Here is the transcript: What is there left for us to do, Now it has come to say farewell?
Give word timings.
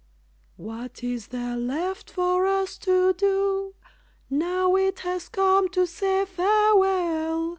What 0.57 1.03
is 1.03 1.27
there 1.27 1.55
left 1.55 2.09
for 2.09 2.47
us 2.47 2.79
to 2.79 3.13
do, 3.13 3.75
Now 4.31 4.75
it 4.75 5.01
has 5.01 5.29
come 5.29 5.69
to 5.69 5.85
say 5.85 6.25
farewell? 6.25 7.49